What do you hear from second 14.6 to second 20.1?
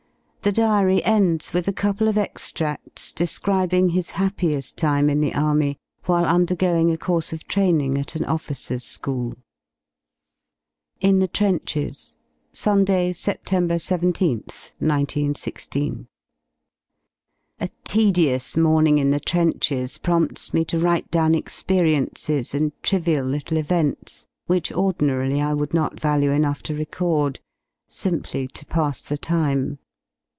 191 6. A tedious morning in the trenches